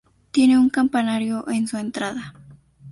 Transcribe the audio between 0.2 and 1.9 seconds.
Tiene un campanario en su